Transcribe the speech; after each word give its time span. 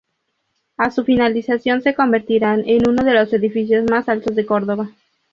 A 0.77 0.89
su 0.89 1.03
finalización 1.03 1.83
se 1.83 1.93
convertirán 1.93 2.63
en 2.65 2.89
uno 2.89 3.03
de 3.03 3.13
los 3.13 3.31
edificios 3.33 3.85
más 3.87 4.09
altos 4.09 4.33
de 4.35 4.47
Córdoba 4.47 4.89